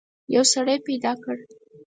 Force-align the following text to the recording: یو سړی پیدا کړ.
یو 0.35 0.43
سړی 0.53 0.77
پیدا 0.87 1.11
کړ. 1.23 1.37